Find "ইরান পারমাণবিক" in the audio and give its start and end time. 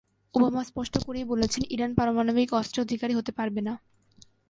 1.69-2.49